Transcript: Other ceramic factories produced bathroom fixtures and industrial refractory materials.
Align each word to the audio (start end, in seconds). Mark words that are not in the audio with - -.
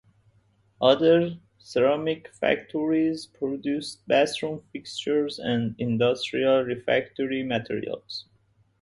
Other 0.81 1.37
ceramic 1.59 2.33
factories 2.33 3.27
produced 3.27 4.01
bathroom 4.07 4.63
fixtures 4.73 5.37
and 5.37 5.75
industrial 5.77 6.63
refractory 6.63 7.43
materials. 7.43 8.25